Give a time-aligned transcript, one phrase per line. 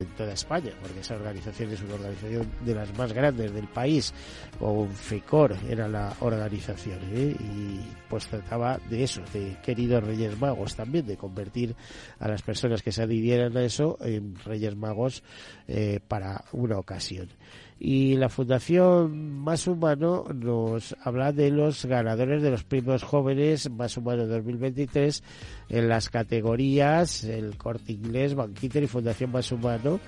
[0.00, 4.14] en toda España, porque esa organización es una organización de las más grandes del país,
[4.56, 7.34] con FECOR era la organización, ¿eh?
[7.36, 11.74] y pues trataba de eso, de queridos Reyes Magos también, de convertir
[12.20, 15.24] a las personas que se adhirieran a eso en Reyes Magos
[15.66, 17.28] eh, para una ocasión.
[17.80, 23.96] Y la Fundación Más Humano nos habla de los ganadores de los premios jóvenes Más
[23.96, 25.22] Humano 2023
[25.68, 30.00] en las categorías el Corte Inglés, Banquiter y Fundación Más Humano.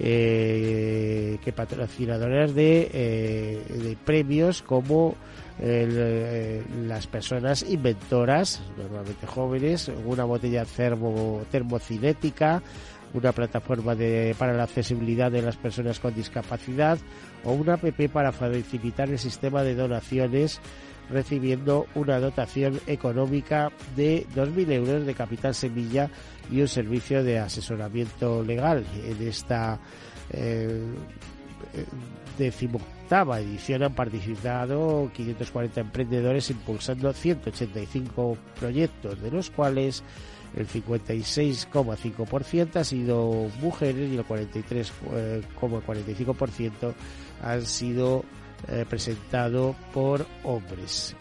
[0.00, 5.16] Eh, que patrocinadoras de, eh, de premios como
[5.60, 12.62] eh, las personas inventoras, normalmente jóvenes, una botella termo, termocinética,
[13.14, 16.98] una plataforma de, para la accesibilidad de las personas con discapacidad
[17.44, 20.60] o una app para facilitar el sistema de donaciones
[21.10, 26.08] recibiendo una dotación económica de 2.000 euros de capital semilla
[26.50, 28.84] y un servicio de asesoramiento legal.
[29.04, 29.78] En esta
[30.30, 30.80] eh,
[32.38, 40.02] decimoctava edición han participado 540 emprendedores impulsando 185 proyectos, de los cuales
[40.56, 46.94] el 56,5% ha sido mujeres y el 43,45%
[47.42, 48.24] han sido
[48.68, 51.14] eh, presentado por hombres.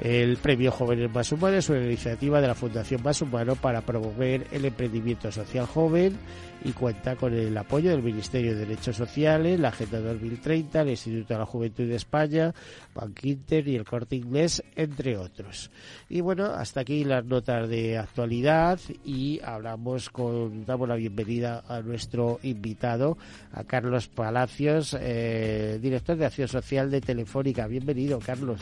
[0.00, 4.46] El Premio Jóvenes Más Humanos es una iniciativa de la Fundación Más Humano para promover
[4.50, 6.16] el emprendimiento social joven
[6.64, 11.34] y cuenta con el apoyo del Ministerio de Derechos Sociales, la Agenda 2030, el Instituto
[11.34, 12.54] de la Juventud de España,
[12.94, 15.70] Bankinter y el Corte Inglés, entre otros.
[16.08, 21.82] Y bueno, hasta aquí las notas de actualidad y hablamos con, damos la bienvenida a
[21.82, 23.18] nuestro invitado,
[23.52, 27.66] a Carlos Palacios, eh, director de Acción Social de Telefónica.
[27.66, 28.60] Bienvenido, Carlos.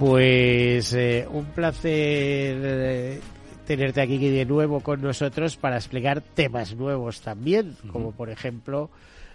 [0.00, 3.20] Pues eh, un placer eh,
[3.66, 8.88] tenerte aquí de nuevo con nosotros para explicar temas nuevos también, como por ejemplo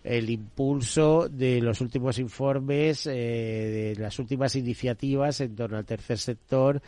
[0.04, 6.18] el impulso de los últimos informes, eh, de las últimas iniciativas en torno al tercer
[6.18, 6.82] sector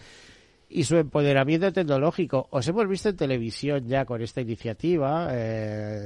[0.67, 2.47] y su empoderamiento tecnológico.
[2.49, 5.31] Os hemos visto en televisión ya con esta iniciativa,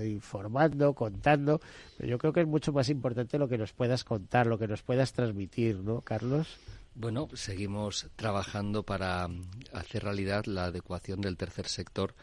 [0.04, 1.62] informando, contando,
[1.98, 4.68] pero yo creo que es mucho más importante lo que nos puedas contar, lo que
[4.68, 6.60] nos puedas transmitir, ¿no, Carlos?
[6.94, 9.30] Bueno, seguimos trabajando para
[9.72, 12.16] hacer realidad la adecuación del tercer sector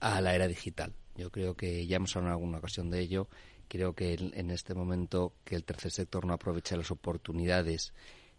[0.00, 0.92] a la era digital.
[1.16, 3.28] Yo creo que ya hemos hablado en alguna ocasión de ello.
[3.68, 7.94] Creo que en este momento que el tercer sector no aprovecha las oportunidades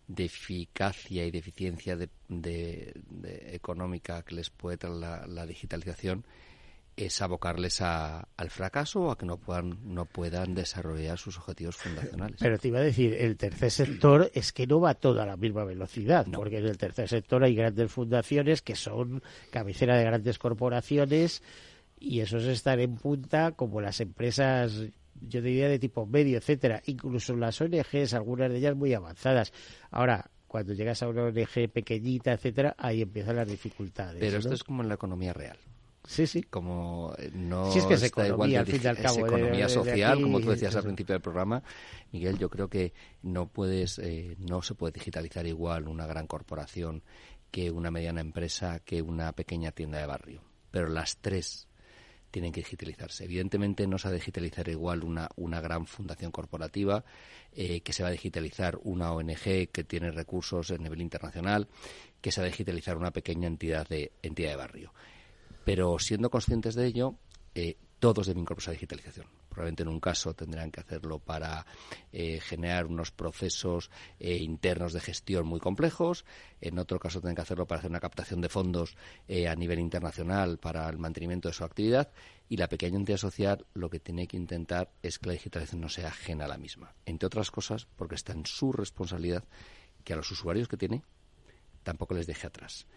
[0.07, 2.93] de eficacia y de eficiencia de,
[3.47, 6.23] económica que les puede traer la digitalización,
[6.95, 11.75] es abocarles a, al fracaso o a que no puedan, no puedan desarrollar sus objetivos
[11.75, 12.37] fundacionales.
[12.39, 15.37] Pero te iba a decir, el tercer sector es que no va todo a la
[15.37, 20.37] misma velocidad, porque en el tercer sector hay grandes fundaciones que son cabecera de grandes
[20.37, 21.41] corporaciones
[21.99, 24.83] y esos están en punta como las empresas
[25.21, 29.53] yo diría de tipo medio, etcétera, incluso las ONGs, algunas de ellas muy avanzadas.
[29.89, 34.19] Ahora, cuando llegas a una ONG pequeñita, etcétera, ahí empiezan las dificultades.
[34.19, 35.57] Pero esto es como en la economía real.
[36.05, 36.43] Sí, sí.
[36.43, 40.21] Como eh, no es que es economía, al fin y al cabo, es economía social,
[40.21, 41.63] como tú decías al principio del programa,
[42.11, 47.03] Miguel, yo creo que no puedes, eh, no se puede digitalizar igual una gran corporación
[47.51, 50.41] que una mediana empresa, que una pequeña tienda de barrio.
[50.71, 51.67] Pero las tres
[52.33, 53.25] tienen que digitalizarse.
[53.25, 57.05] Evidentemente no se va a digitalizar igual una, una gran fundación corporativa,
[57.51, 61.67] eh, que se va a digitalizar una ONG que tiene recursos a nivel internacional,
[62.19, 64.93] que se va a digitalizar una pequeña entidad de, entidad de barrio.
[65.63, 67.15] Pero siendo conscientes de ello,
[67.55, 69.27] eh, todos deben incorporarse a digitalización.
[69.47, 71.65] Probablemente en un caso tendrán que hacerlo para
[72.11, 76.25] eh, generar unos procesos eh, internos de gestión muy complejos,
[76.59, 78.97] en otro caso tendrán que hacerlo para hacer una captación de fondos
[79.29, 82.11] a nivel internacional para el mantenimiento de su actividad
[82.49, 85.89] y la pequeña entidad social lo que tiene que intentar es que la digitalización no
[85.89, 86.95] sea ajena a la misma.
[87.05, 89.45] Entre otras cosas porque está en su responsabilidad
[90.03, 91.03] que a los usuarios que tiene
[91.83, 92.87] tampoco les deje atrás.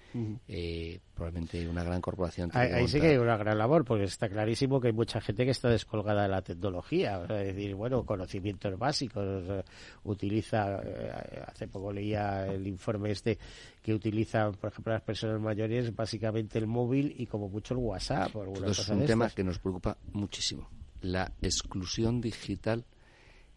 [0.48, 2.50] Eh, probablemente una gran corporación.
[2.54, 5.50] Ahí, sí que hay una gran labor, porque está clarísimo que hay mucha gente que
[5.50, 7.22] está descolgada de la tecnología.
[7.22, 9.64] Es decir, bueno, conocimientos básicos.
[10.04, 13.38] Utiliza, eh, hace poco leía el informe este,
[13.82, 18.30] que utilizan, por ejemplo, las personas mayores, básicamente el móvil y como mucho el WhatsApp.
[18.66, 20.70] es un tema que nos preocupa muchísimo.
[21.02, 22.84] La exclusión digital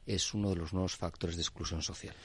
[0.06, 2.16] es uno de los nuevos factores de exclusión social.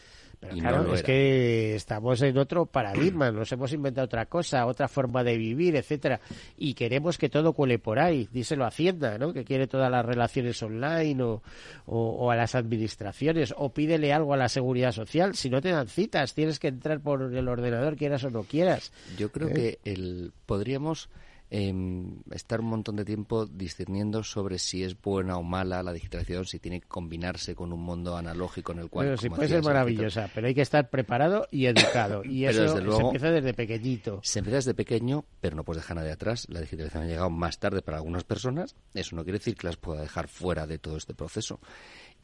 [0.44, 5.24] Pero claro, es que estamos en otro paradigma, nos hemos inventado otra cosa, otra forma
[5.24, 6.20] de vivir, etcétera,
[6.56, 8.28] y queremos que todo cuele por ahí.
[8.30, 9.32] Díselo a Hacienda, ¿no?
[9.32, 11.42] Que quiere todas las relaciones online o,
[11.86, 15.34] o, a las administraciones, o pídele algo a la seguridad social.
[15.34, 18.92] Si no te dan citas, tienes que entrar por el ordenador, quieras o no quieras.
[19.16, 19.52] Yo creo ¿Eh?
[19.52, 21.08] que el, podríamos
[21.56, 26.46] em, estar un montón de tiempo discerniendo sobre si es buena o mala la digitalización,
[26.46, 29.06] si tiene que combinarse con un mundo analógico en el cual...
[29.06, 32.22] Pero si puede ser maravillosa, pero hay que estar preparado y educado.
[32.34, 34.18] Y eso se empieza desde pequeñito.
[34.24, 36.48] Se empieza desde pequeño, pero no puedes dejar nada de atrás.
[36.48, 38.74] La digitalización ha llegado más tarde para algunas personas.
[38.92, 41.60] Eso no quiere decir que las pueda dejar fuera de todo este proceso.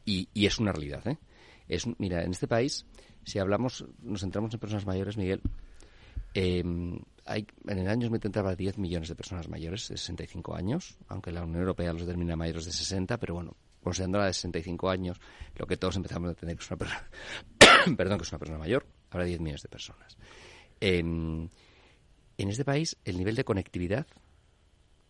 [0.03, 1.17] Y, y es una realidad, ¿eh?
[1.69, 2.85] Es, mira, en este país,
[3.23, 5.41] si hablamos, nos centramos en personas mayores, Miguel,
[6.33, 6.63] eh,
[7.31, 11.31] hay, en el año 2030 habrá 10 millones de personas mayores de 65 años, aunque
[11.31, 15.19] la Unión Europea los determina mayores de 60, pero bueno, considerando la de 65 años,
[15.55, 17.09] lo que todos empezamos a entender que es una persona,
[18.19, 20.17] que es una persona mayor, habrá 10 millones de personas.
[20.81, 21.49] en
[22.37, 24.07] este país, el nivel de conectividad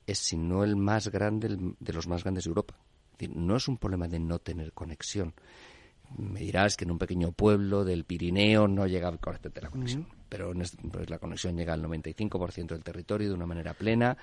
[0.06, 2.75] es, si no el más grande, de los más grandes de Europa.
[3.13, 5.33] Es decir, no es un problema de no tener conexión.
[6.18, 10.54] Me dirás que en un pequeño pueblo del Pirineo no llega correctamente la conexión pero
[10.94, 14.16] pues la conexión llega al 95% del territorio de una manera plena.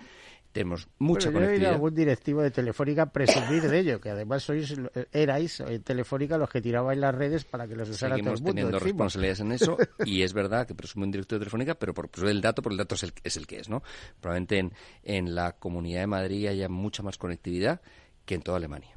[0.52, 1.44] Tenemos mucha bueno, conectividad.
[1.44, 4.74] Yo he oído algún directivo de Telefónica presumir de ello, que además sois,
[5.12, 8.50] erais en Telefónica los que tirabais las redes para que los usara todo el mundo.
[8.52, 9.76] teniendo responsabilidades en eso
[10.06, 12.78] y es verdad que presume un director de Telefónica, pero por el dato, por el
[12.78, 13.82] dato es el, es el que es, ¿no?
[14.18, 14.72] Probablemente en,
[15.02, 17.82] en la Comunidad de Madrid haya mucha más conectividad
[18.24, 18.96] que en toda Alemania.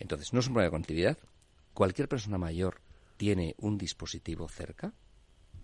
[0.00, 1.18] Entonces, no es un problema de conectividad.
[1.72, 2.80] Cualquier persona mayor
[3.16, 4.92] tiene un dispositivo cerca,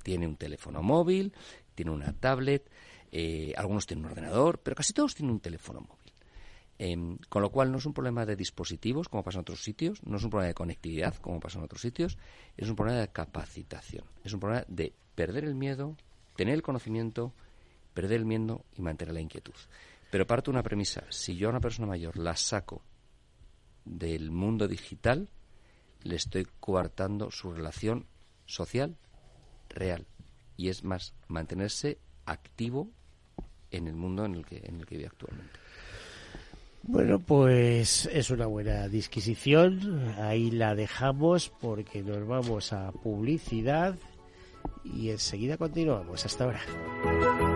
[0.07, 1.33] tiene un teléfono móvil,
[1.75, 2.71] tiene una tablet,
[3.11, 6.13] eh, algunos tienen un ordenador, pero casi todos tienen un teléfono móvil.
[6.79, 10.01] Em, con lo cual no es un problema de dispositivos, como pasa en otros sitios,
[10.07, 12.19] no es un problema de conectividad, como pasa en otros sitios,
[12.57, 15.97] es un problema de capacitación, es un problema de perder el miedo,
[16.37, 17.33] tener el conocimiento,
[17.93, 19.55] perder el miedo y mantener la inquietud.
[20.09, 22.81] Pero parto una premisa, si yo a una persona mayor la saco
[23.85, 25.29] del mundo digital,
[26.05, 28.07] le estoy coartando su relación
[28.45, 28.97] social
[29.77, 30.07] real.
[30.57, 32.91] Y es más, mantenerse activo
[33.71, 35.53] en el mundo en el que, en el que vive actualmente.
[36.83, 40.15] Bueno, pues es una buena disquisición.
[40.19, 43.97] Ahí la dejamos porque nos vamos a publicidad
[44.85, 46.25] y enseguida continuamos.
[46.25, 47.56] Hasta ahora.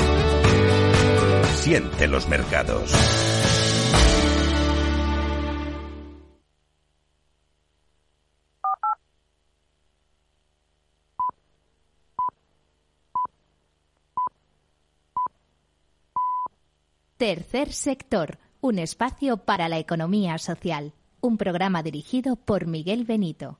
[1.61, 2.91] Siente los mercados.
[17.17, 20.93] Tercer sector, un espacio para la economía social.
[21.19, 23.59] Un programa dirigido por Miguel Benito.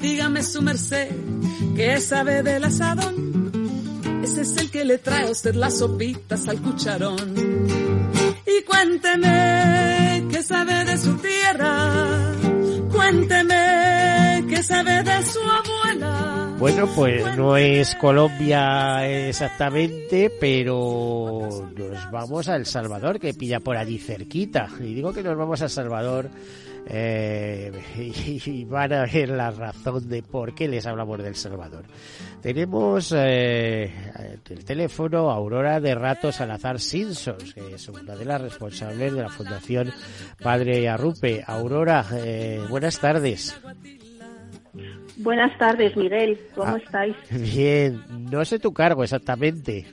[0.00, 1.08] Dígame su merced,
[1.76, 4.22] ¿qué sabe del asadón?
[4.24, 7.34] Ese es el que le trae a usted las sopitas al cucharón.
[8.46, 12.32] Y cuénteme, ¿qué sabe de su tierra?
[12.90, 16.56] Cuénteme, ¿qué sabe de su abuela?
[16.58, 23.76] Bueno, pues no es Colombia exactamente, pero nos vamos a El Salvador, que pilla por
[23.76, 24.68] allí cerquita.
[24.78, 26.30] Y digo que nos vamos a El Salvador
[26.86, 27.72] eh,
[28.46, 31.84] y, van a ver la razón de por qué les hablamos del Salvador.
[32.40, 33.92] Tenemos eh,
[34.48, 39.28] el teléfono Aurora de Rato Salazar Simpsons, que es una de las responsables de la
[39.28, 39.92] Fundación
[40.42, 41.42] Padre Arrupe.
[41.46, 43.60] Aurora, eh, buenas tardes.
[45.18, 46.40] Buenas tardes, Miguel.
[46.54, 47.14] ¿Cómo ah, estáis?
[47.30, 49.86] Bien, no sé tu cargo exactamente.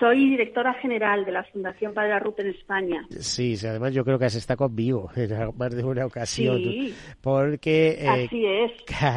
[0.00, 3.06] Soy directora general de la Fundación Padre Arrupe en España.
[3.18, 6.56] Sí, además yo creo que has estado conmigo en más de una ocasión.
[6.56, 7.98] Sí, porque...
[8.00, 8.72] Eh, Así es,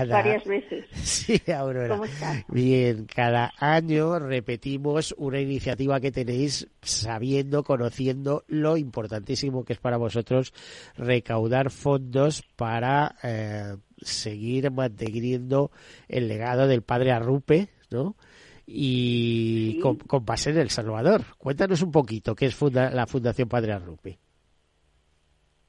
[0.10, 0.86] varias veces.
[0.94, 1.88] Sí, Aurora.
[1.88, 2.44] ¿Cómo estás?
[2.50, 9.96] Bien, cada año repetimos una iniciativa que tenéis sabiendo, conociendo lo importantísimo que es para
[9.96, 10.54] vosotros
[10.98, 15.72] recaudar fondos para eh, seguir manteniendo
[16.10, 18.18] el legado del Padre Arrupe, ¿no?,
[18.65, 21.22] y con, base en El Salvador.
[21.38, 24.17] Cuéntanos un poquito qué es la Fundación Padre Arrupe.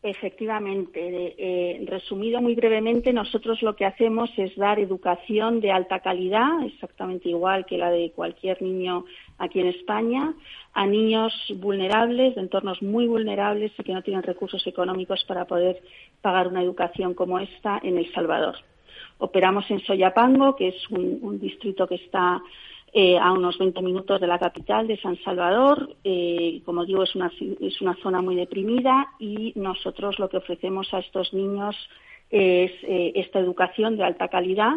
[0.06, 6.62] Efectivamente, eh, resumido muy brevemente, nosotros lo que hacemos es dar educación de alta calidad,
[6.62, 9.06] exactamente igual que la de cualquier niño
[9.38, 10.34] aquí en España,
[10.74, 15.80] a niños vulnerables, de entornos muy vulnerables y que no tienen recursos económicos para poder
[16.20, 18.56] pagar una educación como esta en El Salvador.
[19.16, 22.42] Operamos en Soyapango, que es un distrito que está
[22.96, 25.96] eh, a unos 20 minutos de la capital de San Salvador.
[26.04, 27.28] Eh, como digo, es una,
[27.60, 31.74] es una zona muy deprimida y nosotros lo que ofrecemos a estos niños
[32.30, 34.74] es eh, esta educación de alta calidad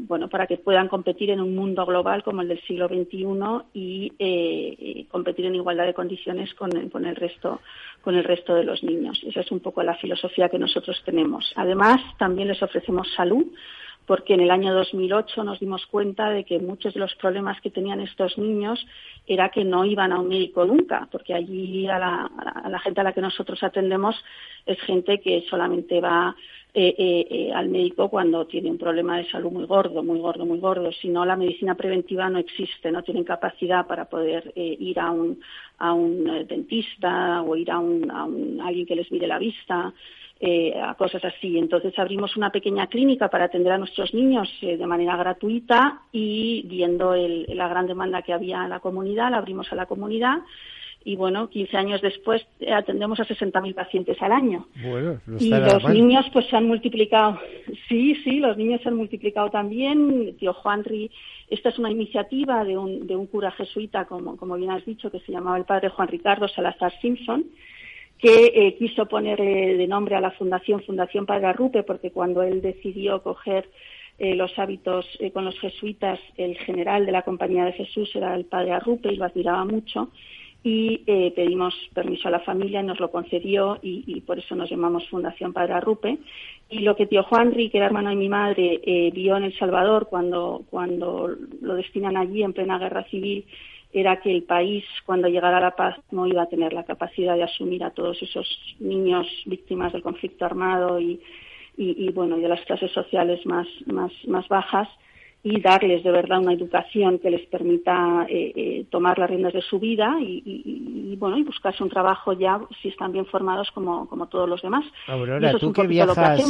[0.00, 3.24] bueno, para que puedan competir en un mundo global como el del siglo XXI
[3.72, 7.60] y competir en igualdad de condiciones con con el resto
[8.02, 9.18] con el resto de los niños.
[9.26, 11.52] Esa es un poco la filosofía que nosotros tenemos.
[11.56, 13.46] Además, también les ofrecemos salud
[14.10, 17.70] porque en el año 2008 nos dimos cuenta de que muchos de los problemas que
[17.70, 18.84] tenían estos niños
[19.24, 23.12] era que no iban a un médico nunca, porque allí a la, gente a la
[23.12, 24.16] que nosotros atendemos
[24.66, 26.34] es gente que solamente va
[26.74, 30.44] eh, eh, eh, al médico cuando tiene un problema de salud muy gordo, muy gordo,
[30.44, 30.90] muy gordo.
[30.90, 35.40] Si no, la medicina preventiva no existe, no tienen capacidad para poder ir a un,
[35.78, 39.94] a un dentista o ir a, a, un, alguien que les mire la vista.
[40.42, 41.58] A cosas así.
[41.58, 47.14] Entonces abrimos una pequeña clínica para atender a nuestros niños de manera gratuita y viendo
[47.14, 50.38] la gran demanda que había en la comunidad, la abrimos a la comunidad
[51.04, 54.66] y bueno, 15 años después eh, atendemos a 60.000 pacientes al año.
[55.38, 57.38] y los niños pues se han multiplicado.
[57.88, 60.36] Sí, sí, los niños se han multiplicado también.
[60.36, 61.10] Tío Juanri,
[61.48, 65.10] esta es una iniciativa de un, de un cura jesuita, como, como bien has dicho,
[65.10, 67.46] que se llamaba el padre Juan Ricardo Salazar Simpson,
[68.20, 72.60] que eh, quiso ponerle de nombre a la fundación Fundación Padre Arrupe, porque cuando él
[72.60, 73.68] decidió coger
[74.18, 78.44] eh, los hábitos con los jesuitas, el general de la Compañía de Jesús era el
[78.44, 80.10] padre Arrupe y lo admiraba mucho
[80.62, 85.08] y eh, pedimos permiso a la familia, nos lo concedió y, por eso nos llamamos
[85.08, 86.18] Fundación Padre Arrupe.
[86.68, 89.58] Y lo que tío Juanri, que era hermano de mi madre, eh, vio en El
[89.58, 93.46] Salvador cuando, cuando lo destinan allí en plena guerra civil
[93.92, 97.42] era que el país, cuando llegara la paz, no iba a tener la capacidad de
[97.42, 98.46] asumir a todos esos
[98.78, 101.20] niños víctimas del conflicto armado y,
[101.76, 104.88] y, y bueno, y de las clases sociales más, más, más bajas
[105.42, 109.62] y darles de verdad una educación que les permita eh, eh, tomar las riendas de
[109.62, 114.26] su vida y, bueno y buscarse un trabajo ya si están bien formados como, como
[114.28, 114.84] todos los demás.
[115.06, 116.42] Aurora, tú que viajas,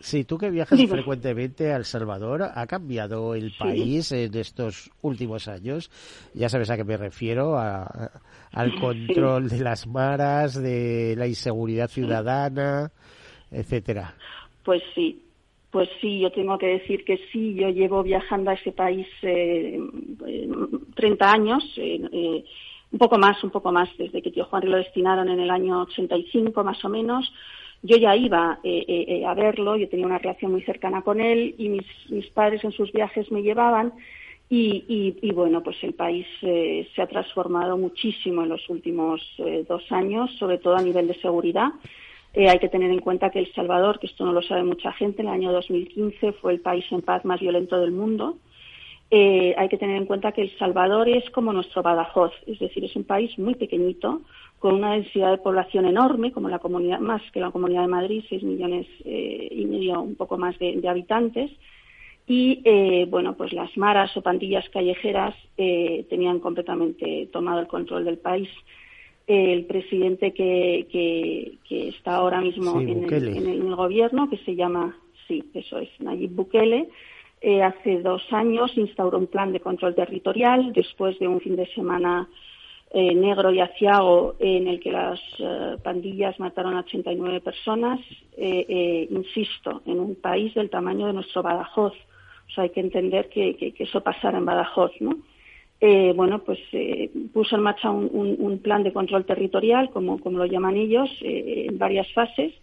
[0.00, 5.46] sí, tú que viajas frecuentemente a El Salvador, ¿ha cambiado el país en estos últimos
[5.46, 5.90] años?
[6.34, 12.90] Ya sabes a qué me refiero, al control de las maras, de la inseguridad ciudadana,
[13.52, 14.14] etcétera.
[14.64, 15.23] Pues sí,
[15.74, 19.76] pues sí, yo tengo que decir que sí, yo llevo viajando a ese país eh,
[20.94, 22.44] 30 años, eh, eh,
[22.92, 25.82] un poco más, un poco más, desde que tío Juan lo destinaron en el año
[25.82, 27.28] 85 más o menos.
[27.82, 31.68] Yo ya iba eh, a verlo, yo tenía una relación muy cercana con él y
[31.68, 33.94] mis, padres en sus viajes me llevaban
[34.48, 39.20] y, y, bueno, pues el país se ha transformado muchísimo en los últimos
[39.66, 41.72] dos años, sobre todo a nivel de seguridad.
[42.34, 44.92] Eh, hay que tener en cuenta que El Salvador, que esto no lo sabe mucha
[44.92, 48.38] gente, en el año 2015 fue el país en paz más violento del mundo.
[49.10, 52.84] Eh, hay que tener en cuenta que El Salvador es como nuestro Badajoz, es decir,
[52.84, 54.22] es un país muy pequeñito,
[54.58, 58.24] con una densidad de población enorme, como la comunidad, más que la comunidad de Madrid,
[58.28, 61.52] seis millones eh, y medio, un poco más de, habitantes.
[62.26, 62.62] Y
[63.10, 65.34] bueno, pues las maras o pandillas callejeras
[66.08, 68.48] tenían completamente tomado el control del país
[69.26, 75.78] el presidente que, que, está ahora mismo en, el, gobierno, que se llama, sí, eso
[75.78, 76.88] es, Nayib Bukele,
[77.40, 81.66] eh, hace dos años instauró un plan de control territorial después de un fin de
[81.74, 82.28] semana
[82.90, 88.00] eh, negro y aciago en el que las eh, pandillas mataron a 89 personas,
[88.36, 91.92] insisto, en un país del tamaño de nuestro Badajoz.
[91.92, 95.18] O sea, hay que entender que, que eso pasara en Badajoz, ¿no?
[95.86, 100.78] Eh, bueno, pues eh, puso en marcha un, plan de control territorial, como, lo llaman
[100.78, 102.54] ellos, eh, en varias fases.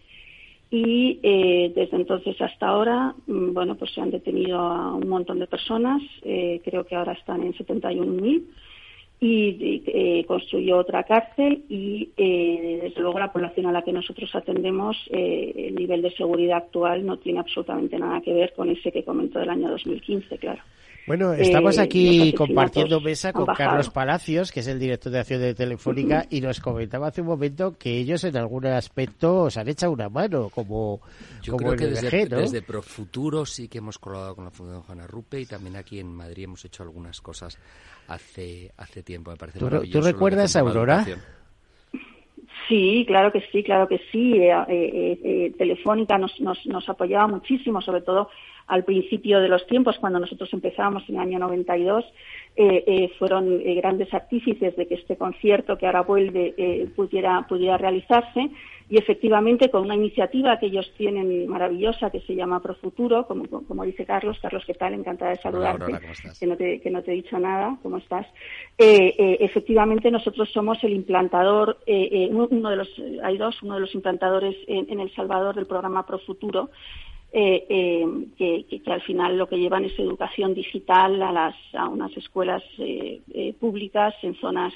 [0.72, 5.46] Y desde entonces hasta ahora, mm, bueno, pues se han detenido a un montón de
[5.46, 6.02] personas,
[6.64, 8.42] creo que ahora están en 71.000,
[9.20, 15.76] y construyó otra cárcel y, desde luego, la población a la que nosotros atendemos, el
[15.76, 19.50] nivel de seguridad actual no tiene absolutamente nada que ver con ese que comentó del
[19.50, 20.62] año 2015, claro.
[21.06, 25.40] Bueno, estamos eh, aquí compartiendo mesa con Carlos Palacios, que es el director de acción
[25.40, 29.68] de Telefónica, y nos comentaba hace un momento que ellos en algún aspecto os han
[29.68, 31.00] echado una mano, como,
[31.42, 35.40] Yo creo que desde, desde Profuturo sí que hemos colaborado con la Fundación Juana Rupe
[35.40, 37.58] y también aquí en Madrid hemos hecho algunas cosas
[38.06, 41.04] hace, hace tiempo, me parece ¿Tú, ¿tú recuerdas, Aurora?
[42.68, 44.34] Sí, claro que sí, claro que sí.
[44.38, 48.30] Eh, eh, Telefónica nos, nos, nos apoyaba muchísimo, sobre todo
[48.66, 52.04] al principio de los tiempos, cuando nosotros empezábamos en el año 92,
[52.54, 57.78] eh, eh, fueron eh, grandes artífices de que este concierto que ahora vuelve pudiera, pudiera
[57.78, 58.50] realizarse
[58.90, 63.84] y efectivamente con una iniciativa que ellos tienen maravillosa que se llama Profuturo, como, como
[63.84, 64.38] dice Carlos.
[64.42, 64.92] Carlos, ¿qué tal?
[64.92, 65.92] Encantada de saludarte.
[66.38, 67.78] que, no te, que no te he dicho nada.
[67.82, 68.26] ¿Cómo estás?
[68.76, 72.88] efectivamente nosotros somos el implantador, uno de los,
[73.22, 76.68] hay dos, uno de los implantadores en, en El Salvador del programa Profuturo
[77.32, 77.64] eh,
[78.38, 82.62] eh, que, al final lo que llevan es educación digital a, las, a unas escuelas
[82.78, 84.74] eh, eh, públicas en zonas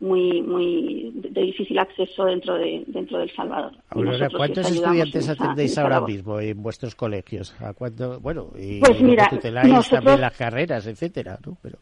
[0.00, 3.72] muy muy de difícil acceso dentro de dentro del Salvador.
[4.34, 7.54] ¿cuántos estudiantes atendéis ahora mismo en vuestros colegios?
[7.60, 8.18] ¿A cuánto?
[8.20, 11.58] Bueno, y pues mira, tuteláis también las carreras, etcétera, ¿no?
[11.60, 11.78] Pero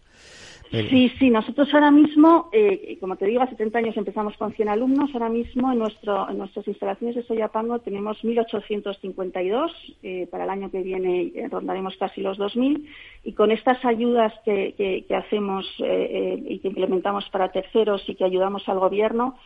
[0.71, 4.69] Sí, sí, nosotros ahora mismo, eh, como te digo, hace 30 años empezamos con 100
[4.69, 9.71] alumnos, ahora mismo en, nuestro, en nuestras instalaciones de Soyapango tenemos 1.852,
[10.03, 12.85] eh, para el año que viene eh, rondaremos casi los 2.000,
[13.25, 14.75] y con estas ayudas que,
[15.07, 19.37] que, hacemos eh, y que implementamos para terceros y que ayudamos al Gobierno,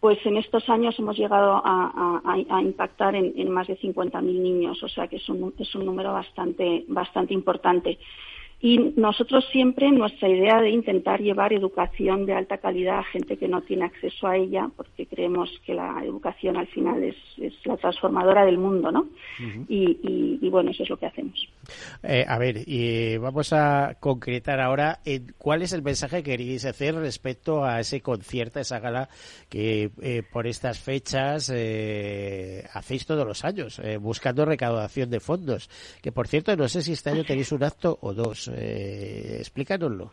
[0.00, 5.08] pues en estos años hemos llegado a, impactar en, más de 50.000 niños, o sea
[5.08, 7.98] que es un, es un número bastante, bastante importante.
[8.64, 13.46] Y nosotros siempre, nuestra idea de intentar llevar educación de alta calidad a gente que
[13.46, 17.14] no tiene acceso a ella, porque creemos que la educación al final es,
[17.66, 19.06] la transformadora del mundo, ¿no?
[19.68, 21.46] y, bueno, eso es lo que hacemos.
[22.02, 26.64] Eh, a ver, y vamos a concretar ahora en cuál es el mensaje que queréis
[26.64, 29.10] hacer respecto a ese concierto, esa gala
[29.50, 35.68] que eh, por estas fechas eh, hacéis todos los años, buscando recaudación de fondos.
[36.00, 38.53] Que por cierto, no sé si este año tenéis un acto o dos.
[38.56, 40.10] Eh, explícanoslo.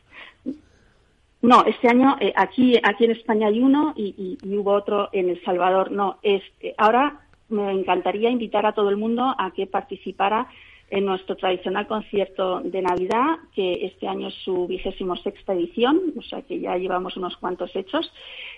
[1.41, 5.43] No, este año eh, aquí aquí en España hay uno y, hubo otro en El
[5.43, 5.91] Salvador.
[5.91, 10.47] No, es eh, ahora me encantaría invitar a todo el mundo a que participara
[10.91, 16.21] en nuestro tradicional concierto de Navidad, que este año es su vigésimo sexta edición, o
[16.21, 18.11] sea que ya llevamos unos cuantos hechos.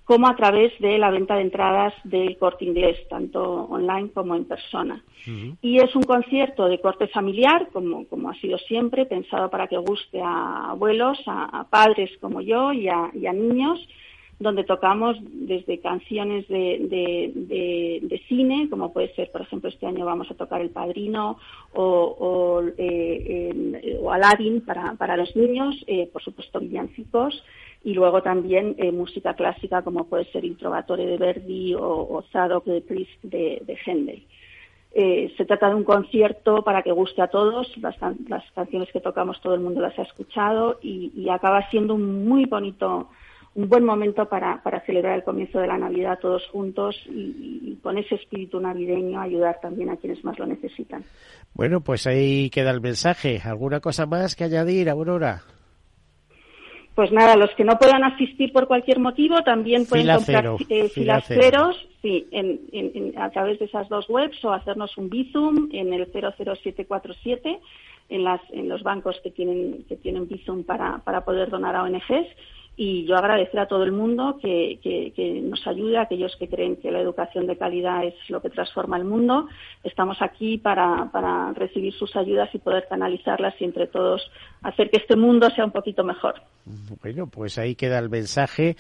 [0.05, 4.47] como a través de la venta de entradas del corte inglés, tanto online como en
[4.47, 5.01] persona.
[5.63, 9.77] Y es un concierto de corte familiar, como, como ha sido siempre, pensado para que
[9.77, 13.79] guste a abuelos, a, padres como yo y a niños
[14.43, 20.35] donde tocamos desde canciones de, cine, como puede ser, por ejemplo, este año vamos a
[20.35, 21.39] tocar El Padrino
[21.73, 27.43] o, o, eh, Aladdin para, los niños, eh, por supuesto villancicos,
[27.85, 32.23] y luego también eh, música clásica como puede ser Il Trovatore de Verdi o, o
[32.33, 34.23] Zadok de Priest de, de Händel.
[35.37, 37.97] se trata de un concierto para que guste a todos, las,
[38.55, 42.45] canciones que tocamos todo el mundo las ha escuchado y, y acaba siendo un muy
[42.45, 43.09] bonito
[43.55, 47.99] un buen momento para, para celebrar el comienzo de la Navidad todos juntos y, con
[47.99, 51.05] ese espíritu navideño ayudar también a quienes más lo necesitan.
[51.53, 53.41] Bueno, pues ahí queda el mensaje.
[53.45, 55.43] ¿Alguna cosa más que añadir, Aurora?
[56.95, 61.89] Pues nada, los que no puedan asistir por cualquier motivo también pueden comprar eh, filaceros
[62.03, 67.61] sí, en, a través de esas dos webs o hacernos un Bizum en el 00747
[68.11, 71.83] en, las, en los bancos que tienen, que tienen Bizum para, para poder donar a
[71.85, 72.29] ONGs
[72.77, 76.91] y yo agradecer a todo el mundo que, nos ayude, a aquellos que creen que
[76.91, 79.47] la educación de calidad es lo que transforma el mundo.
[79.85, 84.31] Estamos aquí para, para recibir sus ayudas y poder canalizarlas y entre todos
[84.63, 86.37] hacer que este mundo sea un poquito mejor.
[87.03, 88.77] Bueno, pues ahí queda el mensaje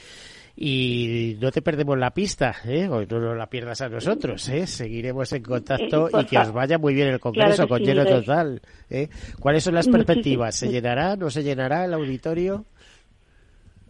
[0.57, 2.89] y no te perdemos la pista, ¿eh?
[2.89, 4.67] o no la pierdas a nosotros, ¿eh?
[4.67, 8.61] seguiremos en contacto y que os vaya muy bien el Congreso con lleno total.
[8.91, 9.09] ¿eh?
[9.41, 10.55] ¿Cuáles son las perspectivas?
[10.55, 11.17] ¿Se llenará?
[11.17, 12.67] ¿No se llenará el auditorio?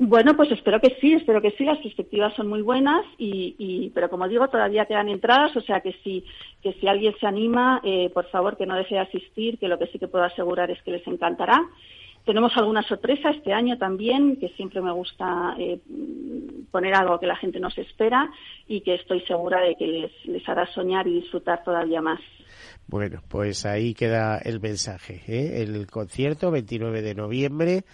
[0.04, 1.64] Bueno, pues espero que sí, espero que sí.
[1.64, 5.92] Las perspectivas son muy buenas, y, pero como digo, todavía quedan entradas, o sea que
[6.02, 6.24] si,
[6.60, 9.78] que si alguien se anima, eh, por favor que no deje de asistir, que lo
[9.78, 11.56] que sí que puedo asegurar es que les encantará.
[12.24, 15.78] Tenemos alguna sorpresa este año también, que siempre me gusta eh,
[16.72, 18.28] poner algo que la gente no se espera
[18.66, 22.20] y que estoy segura de que les, les hará soñar y disfrutar todavía más.
[22.86, 25.22] Bueno, pues ahí queda el mensaje.
[25.26, 25.62] ¿eh?
[25.62, 27.84] El concierto, 29 de noviembre,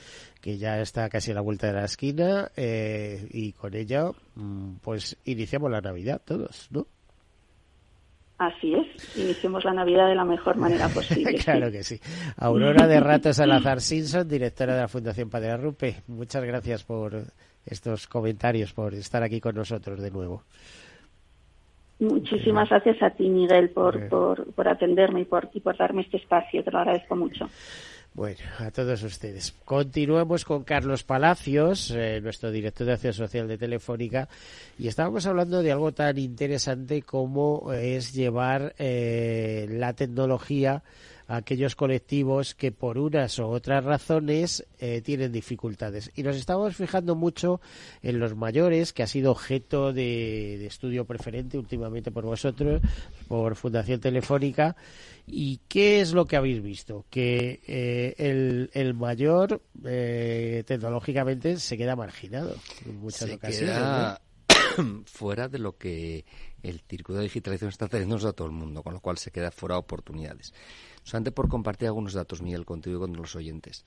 [0.41, 4.77] que ya está casi a la vuelta de la esquina, eh, y con ello, mm,
[4.83, 6.87] pues iniciamos la Navidad todos, ¿no?
[8.39, 11.35] Así es, iniciemos la Navidad de la mejor manera posible.
[11.39, 11.99] claro que sí.
[12.37, 17.21] Aurora de Rato Salazar Simpson, directora de la Fundación Padre Arrupe, muchas gracias por
[17.67, 20.45] estos comentarios, por estar aquí con nosotros de nuevo.
[21.99, 26.19] Muchísimas gracias a ti, Miguel, por, por, por atenderme y por, y por darme este
[26.19, 26.63] espacio.
[26.63, 27.51] Te lo agradezco mucho.
[28.19, 29.55] Bueno, a todos ustedes.
[29.65, 34.29] Continuamos con Carlos Palacios, eh, nuestro director de acción social de Telefónica,
[34.77, 40.83] y estábamos hablando de algo tan interesante como es llevar eh, la tecnología
[41.29, 46.11] aquellos colectivos que por unas o otras razones eh, tienen dificultades.
[46.17, 47.61] Y nos estamos fijando mucho
[48.03, 52.81] en los mayores, que ha sido objeto de, estudio preferente últimamente por vosotros,
[53.29, 54.75] por Fundación Telefónica.
[55.27, 57.05] ¿Y qué es lo que habéis visto?
[57.11, 63.77] Que eh, el, mayor eh, tecnológicamente se queda marginado en muchas ocasiones.
[63.77, 64.23] Queda
[65.05, 66.25] fuera de lo que
[66.63, 69.51] el circuito de digitalización está teniendo a todo el mundo, con lo cual se queda
[69.51, 70.53] fuera de oportunidades.
[71.03, 73.85] Solamente por compartir algunos datos, Miguel, contigo con los oyentes.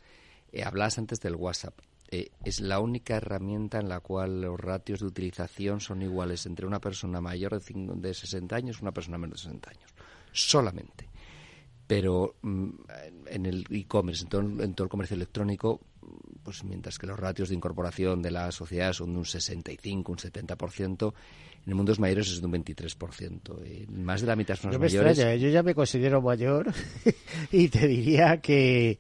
[0.52, 1.80] Eh, hablabas antes del WhatsApp.
[2.10, 6.66] eh, es la única herramienta en la cual los ratios de utilización son iguales entre
[6.66, 9.92] una persona mayor de, de 60 años y una persona menos de 60 años.
[10.34, 11.10] Solamente.
[11.92, 12.70] Pero mm,
[13.28, 14.30] en el e-commerce, en,
[14.74, 15.82] todo, el comercio electrónico,
[16.42, 20.18] pues mientras que los ratios de incorporación de la sociedad son de un 65, un
[20.18, 21.14] 70%,
[21.66, 23.88] en el mundo de los mayores es de un 23%.
[23.90, 25.20] más de la mitad son los mayores.
[25.20, 25.40] ¿eh?
[25.40, 26.74] yo ya me considero mayor
[27.52, 29.00] y te diría que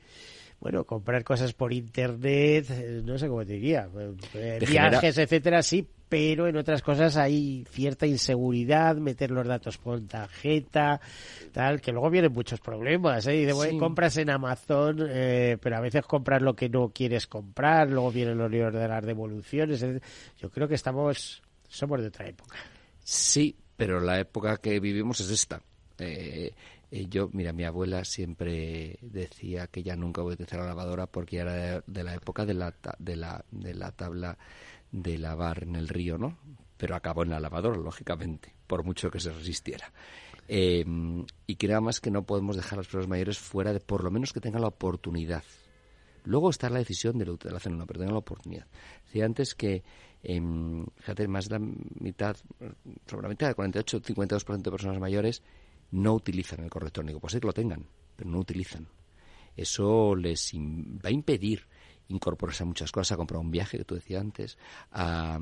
[0.62, 3.90] bueno, comprar cosas por internet, eh, no sé cómo te diría,
[4.36, 10.00] eh, viajes, etcétera, sí, pero en otras cosas hay cierta inseguridad, meter los datos por
[10.06, 11.02] tarjeta,
[11.52, 13.38] tal, que luego vienen muchos problemas, ¿eh?
[13.38, 17.90] Y de, compras en Amazon, eh, pero a veces compras lo que no quieres comprar,
[17.90, 19.84] luego vienen los libros de las devoluciones,
[20.38, 22.58] yo creo que estamos, somos de otra época.
[23.04, 25.62] Sí, pero la época que vivimos es esta.
[25.98, 26.54] Eh,
[26.92, 31.08] eh, yo, mira, mi abuela siempre decía que ya nunca voy a utilizar la lavadora
[31.08, 34.38] porque era de, la época de la, de, la, de la tabla
[34.92, 36.38] de lavar en el río, ¿no?
[36.78, 39.92] Pero acabó en la lavadora, lógicamente, por mucho que se resistiera.
[40.48, 40.84] Eh,
[41.48, 44.12] y creo más que no podemos dejar a las personas mayores fuera de, por lo
[44.12, 45.44] menos que tengan la oportunidad.
[46.26, 48.68] Luego está la decisión de la utilización, no, pero tengan la oportunidad.
[49.06, 49.84] Decía antes que,
[50.24, 50.42] eh,
[50.98, 51.66] fíjate, más de la
[52.00, 52.38] mitad,
[53.08, 55.42] sobre la mitad, el 48-52% de personas mayores
[55.92, 57.20] no utilizan el correo electrónico.
[57.20, 58.88] Puede ser que lo tengan, pero no utilizan.
[59.56, 61.66] Eso les va a impedir
[62.12, 64.58] incorporarse a muchas cosas, a comprar un viaje que tú decías antes,
[64.92, 65.40] a,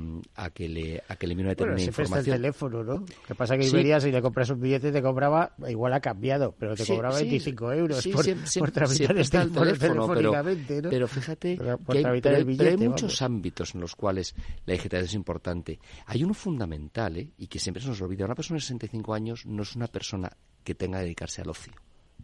[0.54, 2.18] que le a que le una determinada bueno, información.
[2.20, 2.94] Está el teléfono, ¿no?
[2.94, 6.54] Lo que pasa que Iberia, si le compras un billete, te cobraba, igual ha cambiado,
[6.58, 8.24] pero te cobraba 25 euros por,
[8.58, 10.90] por tramitar el teléfono, pero, ¿no?
[10.90, 14.34] pero fíjate que hay, muchos ámbitos en los cuales
[14.66, 15.78] la digitalización es importante.
[16.06, 17.30] Hay uno fundamental, ¿eh?
[17.38, 18.24] y que siempre se nos olvida.
[18.24, 20.30] Una persona de 65 años no es una persona
[20.62, 21.72] que tenga que dedicarse al ocio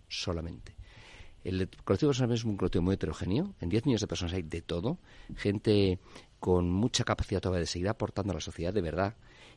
[0.08, 0.76] solamente
[1.48, 3.54] el colectivo de es un colectivo muy heterogéneo.
[3.60, 4.98] En 10 millones de personas hay de todo.
[5.36, 6.00] Gente
[6.40, 9.16] con mucha capacidad todavía de seguir aportando a la sociedad de verdad.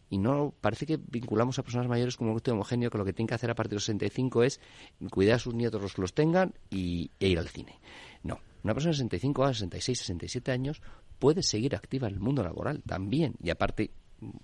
[0.10, 3.13] Y no parece que vinculamos a personas mayores como un colectivo homogéneo que lo que
[3.13, 4.60] tienen que hacer a partir de los 65 es
[5.12, 7.80] cuidar a sus nietos los que los tengan y, e ir al cine.
[8.23, 8.39] No.
[8.63, 10.82] Una persona de 65 a 66, 67 años
[11.17, 13.36] puede seguir activa en el mundo laboral también.
[13.41, 13.91] Y aparte,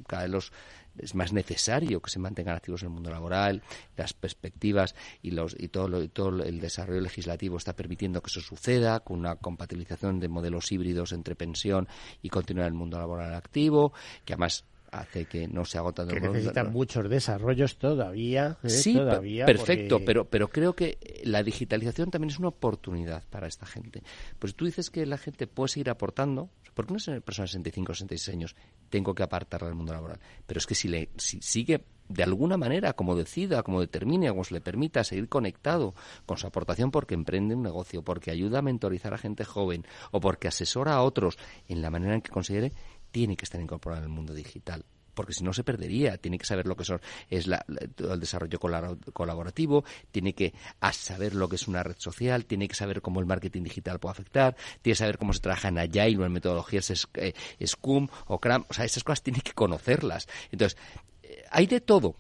[0.08, 0.52] cada vez los
[0.98, 3.62] es más necesario que se mantengan activos en el mundo laboral,
[3.98, 8.42] las perspectivas y, los, y, todo, y todo el desarrollo legislativo está permitiendo que eso
[8.42, 11.88] suceda, con una compatibilización de modelos híbridos entre pensión
[12.22, 14.66] y continuar el mundo laboral activo, que además
[15.00, 18.70] hace que no se agotan que necesitan muchos desarrollos todavía ¿eh?
[18.70, 23.66] sí todavía perfecto pero pero creo que la digitalización también es una oportunidad para esta
[23.66, 24.04] gente
[24.40, 27.96] pues tú dices que la gente puede seguir aportando porque una persona de 65 o
[27.96, 28.56] 66 años
[28.90, 30.20] tengo que apartarla del mundo laboral.
[30.46, 34.44] Pero es que si, le, si sigue de alguna manera, como decida, como determine, como
[34.44, 38.62] se le permita seguir conectado con su aportación porque emprende un negocio, porque ayuda a
[38.62, 42.74] mentorizar a gente joven o porque asesora a otros en la manera en que considere,
[43.16, 46.18] tiene que estar incorporado en el mundo digital porque si no se perdería.
[46.18, 46.84] Tiene que saber lo que
[47.30, 50.54] es el desarrollo colaborativo, tiene que
[50.92, 54.12] saber lo que es una red social, tiene que saber cómo el marketing digital puede
[54.12, 57.34] afectar, tiene que saber cómo se trabaja en Agile o en metodologías eh,
[57.66, 58.66] Scrum o CRAM.
[58.68, 60.28] O sea, esas cosas tiene que conocerlas.
[60.52, 60.78] Entonces,
[61.24, 62.18] eh, hay de todo.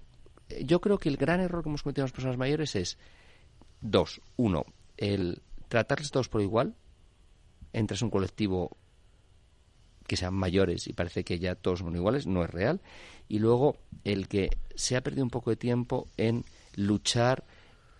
[0.63, 2.97] Yo creo que el gran error que hemos cometido las personas mayores es
[3.81, 4.21] dos.
[4.37, 4.63] Uno,
[4.95, 6.75] el tratarles todos por igual.
[7.73, 8.77] Entras un colectivo
[10.07, 12.81] que sean mayores y parece que ya todos son iguales, no es real.
[13.27, 16.43] Y luego el que se ha perdido un poco de tiempo en
[16.75, 17.43] luchar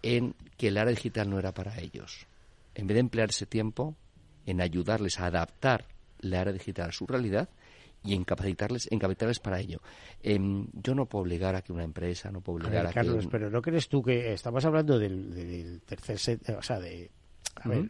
[0.02, 2.28] en que el área digital no era para ellos.
[2.76, 3.96] En vez de emplear ese tiempo
[4.46, 5.86] en ayudarles a adaptar
[6.20, 7.50] la área digital a su realidad
[8.04, 9.82] y en capacitarles, en capacitarles para ello.
[10.22, 13.50] Em, yo no puedo obligar a que una empresa, no puedo obligar a, Carlos, pero
[13.50, 17.10] ¿no crees tú que estamos hablando del, del tercer set, o sea, de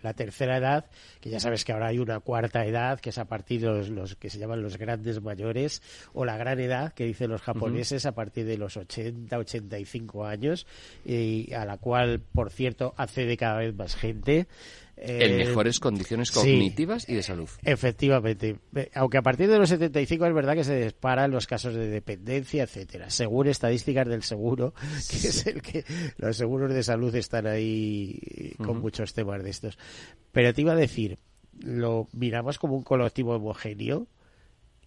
[0.02, 0.86] la tercera edad,
[1.20, 4.16] que ya sabes que ahora hay una cuarta edad, que es a partir de los,
[4.16, 5.82] que se llaman los grandes mayores,
[6.14, 10.68] o la gran edad, que dicen los japoneses, a partir de los 80, 85 años,
[11.06, 14.48] y a la cual, por cierto, accede cada vez más gente
[14.98, 17.50] en eh, mejores condiciones cognitivas y de salud.
[17.64, 18.58] Efectivamente.
[18.94, 22.64] Aunque a partir de los 75 es verdad que se disparan los casos de dependencia,
[22.64, 23.10] etcétera.
[23.10, 24.74] Según estadísticas del seguro,
[25.10, 25.84] que es el que
[26.18, 29.78] los seguros de salud están ahí con muchos temas de estos.
[30.32, 31.20] Pero te iba a decir,
[31.60, 34.08] lo miramos como un colectivo homogéneo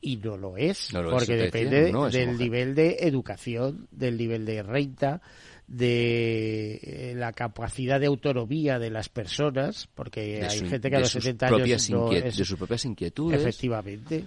[0.01, 5.21] y no lo es, porque depende del nivel de educación, del nivel de renta,
[5.69, 11.11] de eh, la capacidad de autonomía de las personas, porque hay gente que a los
[11.11, 13.41] 70 años no de sus propias inquietudes.
[13.41, 14.25] Efectivamente.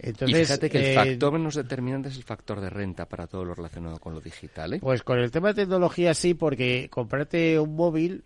[0.00, 3.26] Entonces, y fíjate que el eh, factor menos determinante es el factor de renta para
[3.26, 4.74] todo lo relacionado con lo digital.
[4.74, 4.78] ¿eh?
[4.80, 8.22] Pues con el tema de tecnología sí, porque comprarte un móvil,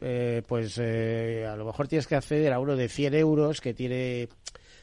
[0.47, 4.29] pues a lo mejor tienes que acceder a uno de 100 euros que tiene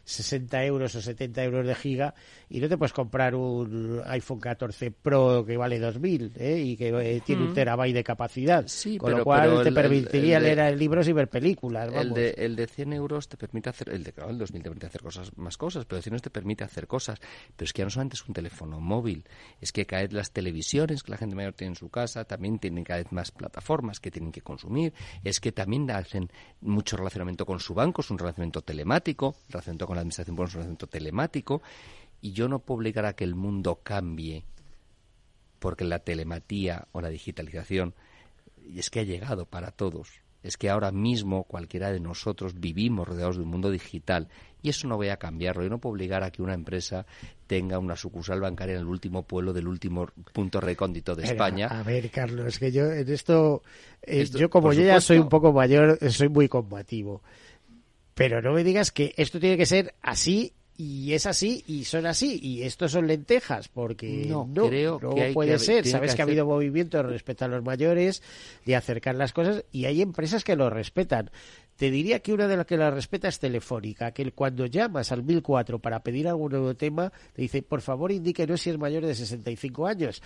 [0.04, 2.14] 60 euros o 70 euros de giga
[2.50, 6.60] y no te puedes comprar un iPhone 14 Pro que vale 2.000 ¿eh?
[6.60, 8.66] y que eh, tiene un terabyte de capacidad.
[8.98, 11.94] con lo cual te permitiría leer libros y ver películas.
[11.94, 14.88] El, de, el de 100 euros te permite hacer, el de el 2000 te permite
[14.88, 17.20] hacer cosas, más cosas, pero el 100 euros te permite hacer cosas.
[17.56, 19.24] Pero es que ya no solamente es un teléfono móvil,
[19.62, 22.60] es que cada vez las televisiones que la gente mayor tiene en su casa también
[22.60, 26.32] tienen cada vez más plataformas que tienen que consumir, es que también hacen
[26.62, 30.54] mucho relacionamiento con su banco, es un relacionamiento telemático, relacionamiento con la administración pública es
[30.54, 31.62] un relacionamiento telemático,
[32.22, 34.44] y yo no puedo obligar a que el mundo cambie
[35.58, 37.96] porque la telematía o la digitalización
[38.76, 40.22] es que ha llegado para todos.
[40.44, 44.28] Es que ahora mismo cualquiera de nosotros vivimos rodeados de un mundo digital
[44.62, 45.64] y eso no voy a cambiarlo.
[45.64, 47.08] Yo no puedo obligar a que una empresa
[47.48, 51.66] tenga una sucursal bancaria en el último pueblo del último punto recóndito de España.
[51.66, 53.64] A ver, Carlos, es que yo en esto,
[54.04, 57.24] eh, yo como yo ya soy un poco mayor, soy muy combativo.
[58.20, 62.06] Pero no me digas que esto tiene que ser así y es así y son
[62.06, 65.88] así y estos son lentejas porque no, creo que puede ser.
[65.88, 68.22] sabes que, ha habido movimiento respecto a los mayores
[68.66, 71.32] de acercar las cosas y hay empresas que lo respetan.
[71.78, 75.24] Te diría que una de las que la respeta es Telefónica que cuando llamas al
[75.24, 79.16] 1004 para pedir algún nuevo tema te dice por favor indíquenos si es mayor de
[79.16, 80.22] 65 años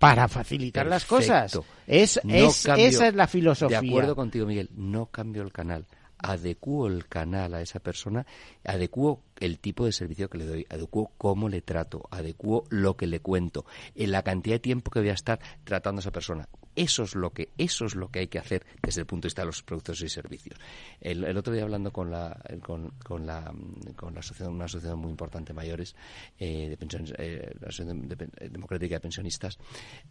[0.00, 1.60] para facilitar las cosas.
[1.86, 5.86] Es, es esa es la filosofía de acuerdo contigo Miguel no cambio el canal
[6.22, 8.26] adecuo el canal a esa persona,
[8.64, 13.06] adecuo el tipo de servicio que le doy, adecuo cómo le trato, adecuo lo que
[13.06, 16.48] le cuento, en la cantidad de tiempo que voy a estar tratando a esa persona.
[16.76, 19.28] Eso es lo que eso es lo que hay que hacer desde el punto de
[19.28, 20.58] vista de los productos y servicios.
[21.00, 23.52] El, otro día hablando con la con, con la
[23.96, 25.96] con la asociación una asociación muy importante mayores
[26.38, 29.58] eh, de pensiones, eh, la asociación democrática de pensionistas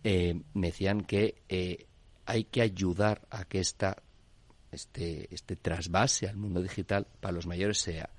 [0.03, 1.87] eh, me decían que
[2.25, 4.03] hay que ayudar a que esta
[4.71, 8.09] este, este trasvase al mundo digital para los mayores sea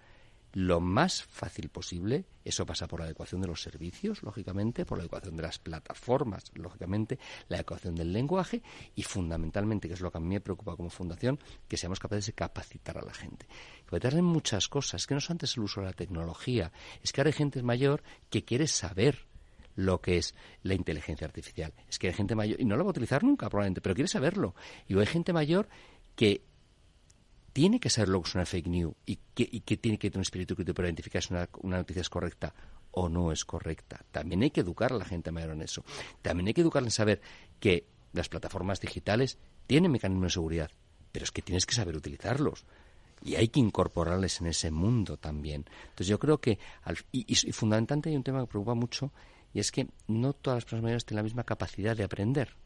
[0.52, 2.24] lo más fácil posible.
[2.44, 6.50] Eso pasa por la adecuación de los servicios, lógicamente, por la adecuación de las plataformas,
[6.54, 8.62] lógicamente, la adecuación del lenguaje
[8.94, 12.26] y fundamentalmente, que es lo que a mí me preocupa como fundación, que seamos capaces
[12.26, 13.46] de capacitar a la gente.
[13.84, 17.28] Capacitar muchas cosas, que no es antes el uso de la tecnología, es que ahora
[17.28, 19.26] hay gente mayor que quiere saber
[19.76, 21.72] lo que es la inteligencia artificial.
[21.88, 24.08] Es que hay gente mayor, y no lo va a utilizar nunca probablemente, pero quiere
[24.08, 24.54] saberlo.
[24.88, 25.68] Y hay gente mayor
[26.20, 26.42] que
[27.54, 30.20] tiene que saber lo que es una fake news y que, tiene que tener un
[30.20, 32.52] espíritu crítico para identificar si una, noticia es correcta
[32.90, 34.04] o no es correcta.
[34.12, 35.82] También hay que educar a la gente mayor en eso.
[36.20, 37.22] También hay que educarla en saber
[37.58, 40.70] que las plataformas digitales tienen mecanismos de seguridad,
[41.10, 42.66] pero es que tienes que saber utilizarlos.
[43.24, 45.64] Y hay que incorporarles en ese mundo también.
[45.84, 46.58] Entonces yo creo que,
[47.12, 49.10] y, y fundamentalmente hay un tema que preocupa mucho,
[49.54, 52.56] y es que no todas las personas mayores tienen la misma capacidad de aprender.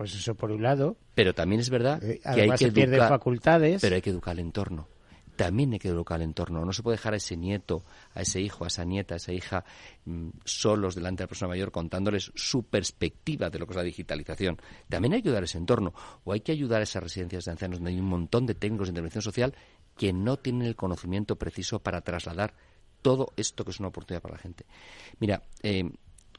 [0.00, 0.96] Pues eso por un lado.
[1.14, 3.82] Pero también es verdad eh, que hay que educar, facultades.
[3.82, 4.88] Pero hay que educar el entorno.
[5.36, 6.64] También hay que educar el entorno.
[6.64, 7.82] No se puede dejar a ese nieto,
[8.14, 9.62] a ese hijo, a esa nieta, a esa hija
[10.06, 13.82] mm, solos delante de la persona mayor contándoles su perspectiva de lo que es la
[13.82, 14.56] digitalización.
[14.88, 15.92] También hay que ayudar a ese entorno.
[16.24, 18.88] O hay que ayudar a esas residencias de ancianos donde hay un montón de técnicos
[18.88, 19.54] de intervención social
[19.98, 22.54] que no tienen el conocimiento preciso para trasladar
[23.02, 24.64] todo esto que es una oportunidad para la gente.
[25.18, 25.84] Mira, eh,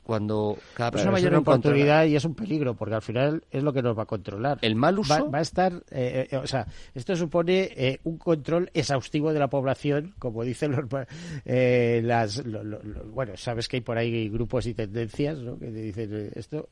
[0.03, 3.63] cuando cada persona mayor es una oportunidad y es un peligro porque al final es
[3.63, 4.59] lo que nos va a controlar.
[4.61, 8.69] El mal uso va, a estar eh, eh, o sea esto supone eh, un control
[8.73, 10.85] exhaustivo de la población como dicen los
[11.45, 12.43] las
[13.13, 15.57] bueno sabes que hay por ahí grupos y tendencias ¿no?
[15.57, 16.69] que dicen esto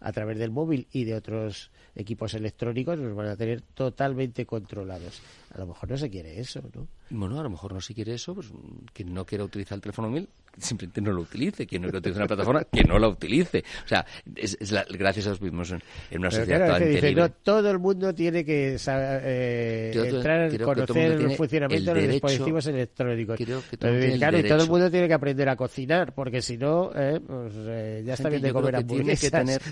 [0.00, 5.20] a través del móvil y de otros equipos electrónicos nos van a tener totalmente controlados.
[5.54, 8.14] A lo mejor no se quiere eso no bueno, a lo mejor no se quiere
[8.14, 8.50] eso, pues
[8.92, 11.66] quien no quiera utilizar el teléfono móvil, simplemente no lo utilice.
[11.66, 13.64] Quien no utilizar una plataforma, que no la utilice.
[13.84, 14.56] O sea, es,
[14.90, 15.82] gracias a los mismos en,
[16.18, 22.02] una sociedad tan dice, todo el mundo tiene que eh, entrar, conocer el funcionamiento de
[22.02, 23.38] los dispositivos electrónicos.
[23.38, 27.52] claro, y todo el mundo tiene que aprender a cocinar, porque si no, eh, pues,
[27.56, 29.30] eh, ya está bien de comer hamburguesas.
[29.30, 29.70] Tiene que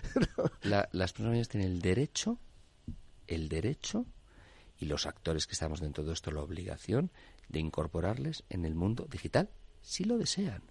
[0.63, 2.39] tener, las personas tienen el derecho,
[3.27, 4.07] el derecho
[4.79, 7.11] y los actores que estamos dentro de esto la obligación
[7.49, 10.63] de incorporarles en el mundo digital, si lo desean,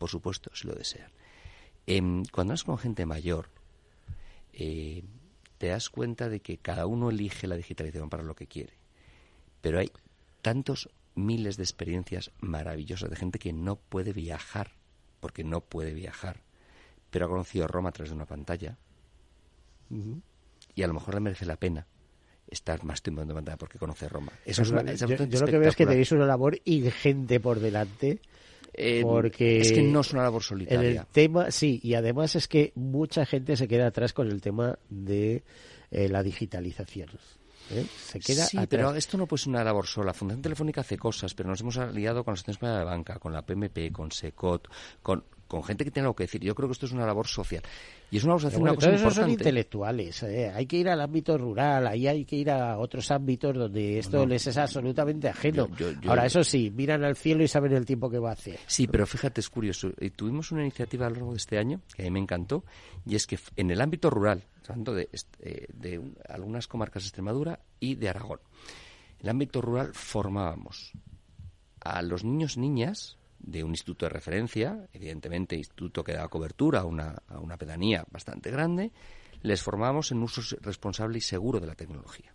[0.00, 1.10] por supuesto, si lo desean.
[1.86, 3.50] Em, cuando hablas con gente mayor,
[4.54, 5.04] eh,
[5.58, 8.72] te das cuenta de que cada uno elige la digitalización para lo que quiere,
[9.60, 9.92] pero hay
[10.40, 14.72] tantos miles de experiencias maravillosas de gente que no puede viajar,
[15.20, 16.40] porque no puede viajar,
[17.10, 18.78] pero ha conocido Roma a través de una pantalla,
[20.74, 21.86] y a lo mejor le merece la pena
[22.48, 24.32] estar más tiempo en pantalla porque conoce Roma.
[24.46, 28.20] Eso es yo, lo que veo es que tenéis una labor ingente por delante.
[28.74, 31.00] Eh, porque es que no es una labor solitaria.
[31.02, 34.78] el tema, sí, y además es que mucha gente se queda atrás con el tema
[34.88, 35.42] de
[35.90, 37.08] eh, la digitalización.
[37.70, 37.84] ¿eh?
[38.06, 40.14] Se queda sí, pero esto no puede ser una labor sola.
[40.14, 43.32] Fundación Telefónica hace cosas, pero nos hemos aliado con la Asociación Española de Banca, con
[43.32, 44.68] la PMP, con SECOT,
[45.02, 46.40] con con gente que tiene algo que decir.
[46.40, 47.60] Yo creo que esto es una labor social.
[48.08, 49.20] Y es una labor social, una cosa importante.
[49.20, 50.22] son intelectuales.
[50.22, 50.52] ¿eh?
[50.54, 54.24] Hay que ir al ámbito rural, ahí hay que ir a otros ámbitos donde esto
[54.24, 55.68] les es absolutamente ajeno.
[56.06, 58.60] Ahora, eso sí, miran al cielo y saben el tiempo que va a hacer.
[58.68, 59.90] Sí, pero fíjate, es curioso.
[59.98, 62.64] Eh, tuvimos una iniciativa a lo largo de este año, que a mí me encantó,
[63.04, 65.08] y es que en el ámbito rural, hablando de,
[65.40, 68.38] eh, de algunas comarcas de Extremadura y de Aragón,
[69.18, 70.92] en el ámbito rural formábamos
[71.80, 76.84] a los niños, niñas, de un instituto de referencia, evidentemente instituto que daba cobertura a
[76.84, 78.92] una, a una pedanía bastante grande,
[79.42, 82.34] les formamos en uso responsable y seguro de la tecnología.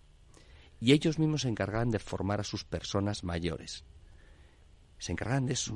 [0.79, 3.85] Y ellos mismos se encargaban de formar a sus personas mayores.
[4.97, 5.73] Se encargaban de eso.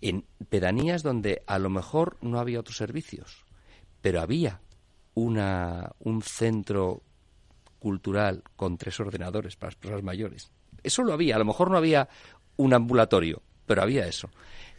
[0.00, 3.44] En pedanías donde a lo mejor no había otros servicios,
[4.00, 4.60] pero había
[5.14, 7.02] una, un centro
[7.78, 10.52] cultural con tres ordenadores para las personas mayores.
[10.82, 11.36] Eso lo había.
[11.36, 12.08] A lo mejor no había
[12.56, 14.28] un ambulatorio, pero había eso.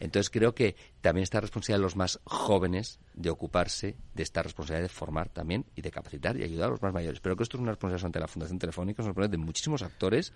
[0.00, 4.88] Entonces creo que también está responsabilidad de los más jóvenes de ocuparse de esta responsabilidad
[4.88, 7.20] de formar también y de capacitar y ayudar a los más mayores.
[7.20, 10.32] Pero que esto es una responsabilidad ante la Fundación Telefónica, de muchísimos actores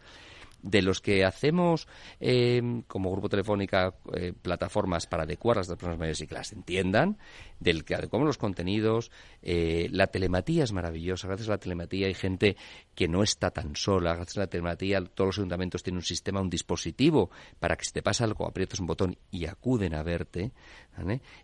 [0.63, 1.87] de los que hacemos
[2.21, 6.53] em, como Grupo Telefónica eh, plataformas para adecuar a las personas mayores y que las
[6.53, 7.19] entiendan,
[7.61, 9.11] del que adecuamos los contenidos.
[9.43, 11.29] Eh, la telematía es maravillosa.
[11.29, 12.57] Gracias a la telematía hay gente
[12.95, 14.15] que no está tan sola.
[14.15, 17.93] Gracias a la telematía todos los ayuntamientos tienen un sistema, un dispositivo para que si
[17.93, 20.53] te pasa algo aprietas un botón y acuden a verte.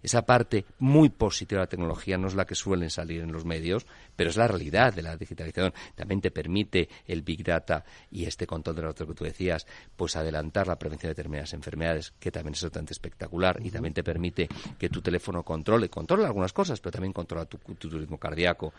[0.03, 3.45] Esa parte muy positiva de la tecnología no es la que suelen salir en los
[3.45, 3.85] medios,
[4.15, 5.73] pero es la realidad de la digitalización.
[5.97, 10.15] También te permite el Big Data y este control de la que tú decías, pues
[10.15, 14.49] adelantar la prevención de determinadas enfermedades, que también es bastante espectacular, y también te permite
[14.79, 18.73] que tu teléfono controle, controla algunas cosas, pero también controla tu, tu ritmo cardíaco,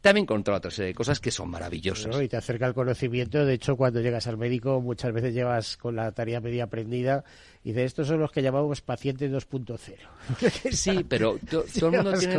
[0.00, 2.20] también controla otra serie de cosas que son maravillosas.
[2.20, 5.94] y te acerca el conocimiento, de hecho, cuando llegas al médico muchas veces llevas con
[5.94, 7.24] la tarea media aprendida
[7.66, 10.70] y de estos son los que llamamos pacientes 2.0.
[10.72, 12.36] sí, pero todo el mundo tiene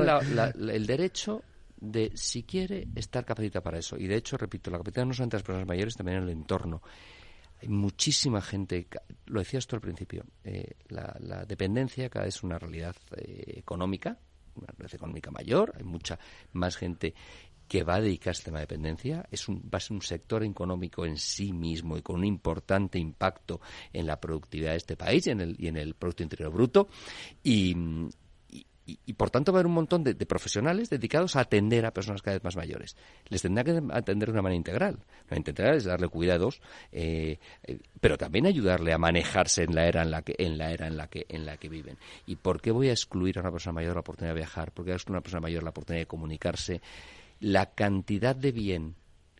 [0.74, 1.44] el derecho
[1.76, 3.98] de, si quiere, estar capacitado para eso.
[3.98, 6.30] Y de hecho, repito, la capacidad no solamente de las personas mayores, también en el
[6.30, 6.82] entorno.
[7.62, 8.88] Hay muchísima gente,
[9.26, 14.18] lo decías tú al principio, eh, la, dependencia cada vez es una realidad eh, económica,
[14.56, 16.18] una realidad económica mayor, hay mucha
[16.54, 17.14] más gente
[17.68, 20.44] que va a dedicarse al tema de dependencia, es un, va a ser un sector
[20.44, 23.62] económico en sí mismo y con un importante impacto
[23.94, 26.88] en la productividad de este país y en el, y en el Producto Interior Bruto.
[27.44, 27.76] Y,
[28.88, 32.22] y, por tanto va a haber un montón de, profesionales dedicados a atender a personas
[32.22, 32.96] cada vez más mayores.
[33.28, 35.00] Les tendrá que atender de una manera integral.
[35.30, 36.62] La integral es darle cuidados,
[36.92, 40.72] eh, eh, pero también ayudarle a manejarse en la era en la que en la
[40.72, 41.98] era en la que en la que viven.
[42.26, 44.72] ¿Y por qué voy a excluir a una persona mayor la oportunidad de viajar?
[44.72, 46.82] ¿Por qué voy a excluir a una persona mayor la oportunidad de comunicarse?
[47.40, 48.96] La cantidad de bien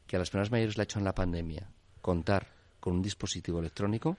[0.06, 1.70] que a las personas mayores le ha hecho en la pandemia
[2.02, 2.48] contar
[2.80, 4.18] con un dispositivo electrónico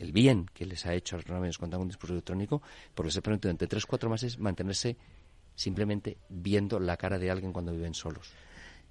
[0.00, 2.62] el bien que les ha hecho a los programas contar con un dispositivo electrónico,
[2.94, 4.96] porque se permite durante tres, cuatro meses mantenerse
[5.54, 8.32] simplemente viendo la cara de alguien cuando viven solos.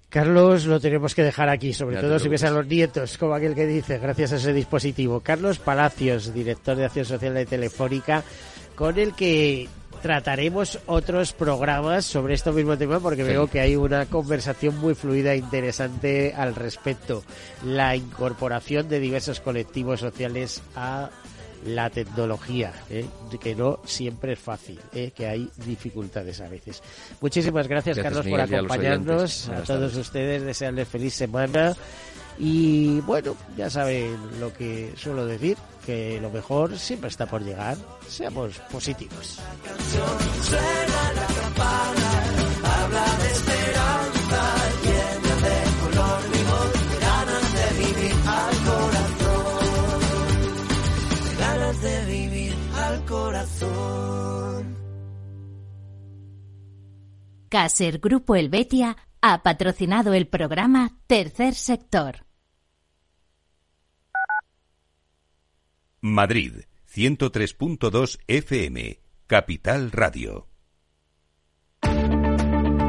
[0.08, 3.54] Carlos, lo tenemos que dejar aquí, sobre todo si ves a los nietos, como aquel
[3.54, 5.20] que dice, gracias a ese dispositivo.
[5.20, 8.24] Carlos Palacios, director de Acción Social de Telefónica,
[8.74, 9.68] con el que
[10.02, 15.32] trataremos otros programas sobre este mismo tema porque veo que hay una conversación muy fluida
[15.32, 17.22] e interesante al respecto.
[17.64, 21.10] La incorporación de diversos colectivos sociales a
[21.66, 23.04] la tecnología, ¿eh?
[23.38, 25.12] que no siempre es fácil, ¿eh?
[25.14, 26.82] que hay dificultades a veces.
[27.20, 29.48] Muchísimas gracias, Carlos, por acompañarnos.
[29.48, 31.76] A, todos ustedes, desearles feliz semana.
[32.42, 37.76] Y bueno, ya saben lo que suelo decir, que lo mejor siempre está por llegar.
[38.08, 39.38] Seamos positivos.
[57.50, 62.29] Caser Grupo Helvetia ha patrocinado el programa Tercer Sector.
[66.02, 70.48] Madrid, 103.2 FM, Capital Radio.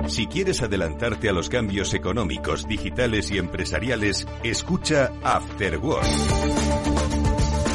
[0.07, 5.79] Si quieres adelantarte a los cambios económicos, digitales y empresariales, escucha After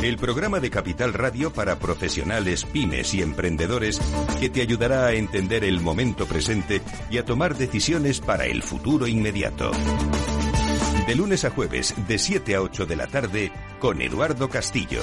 [0.03, 4.01] el programa de Capital Radio para profesionales, pymes y emprendedores
[4.39, 6.81] que te ayudará a entender el momento presente
[7.11, 9.73] y a tomar decisiones para el futuro inmediato.
[11.07, 15.01] De lunes a jueves, de 7 a 8 de la tarde, con Eduardo Castillo.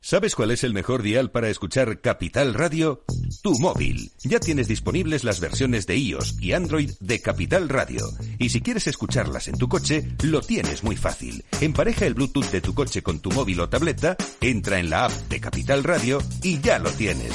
[0.00, 3.04] ¿Sabes cuál es el mejor dial para escuchar Capital Radio?
[3.42, 4.10] Tu móvil.
[4.22, 8.06] Ya tienes disponibles las versiones de iOS y Android de Capital Radio.
[8.38, 11.44] Y si quieres escucharlas en tu coche, lo tienes muy fácil.
[11.60, 15.12] Empareja el Bluetooth de tu coche con tu móvil o tableta, entra en la app
[15.28, 17.34] de Capital Radio y ya lo tienes.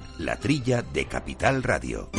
[0.21, 2.11] La Trilla de Capital Radio.